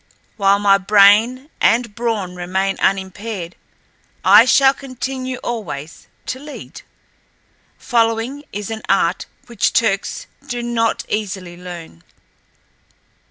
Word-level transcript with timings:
While 0.35 0.57
my 0.57 0.79
brain 0.79 1.51
and 1.61 1.93
brawn 1.93 2.33
remain 2.35 2.75
unimpaired 2.79 3.55
I 4.25 4.45
shall 4.45 4.73
continue 4.73 5.37
always 5.43 6.07
to 6.25 6.39
lead. 6.39 6.81
Following 7.77 8.43
is 8.51 8.71
an 8.71 8.81
art 8.89 9.27
which 9.45 9.73
Turcks 9.73 10.25
do 10.47 10.63
not 10.63 11.05
easily 11.07 11.55
learn. 11.55 12.01